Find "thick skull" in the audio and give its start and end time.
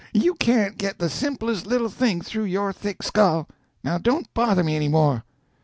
2.73-3.47